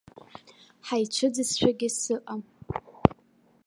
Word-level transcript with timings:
Ҳаицәыӡызшәагьы 0.87 1.89
сыҟам. 1.99 2.41